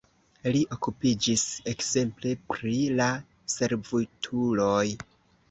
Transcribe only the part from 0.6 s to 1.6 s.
okupiĝis